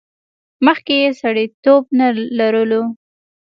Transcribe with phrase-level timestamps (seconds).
[0.65, 2.07] مخکې یې سړیتیوب نه
[2.39, 2.83] لرلو.